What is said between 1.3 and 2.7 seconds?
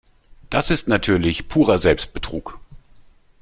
purer Selbstbetrug.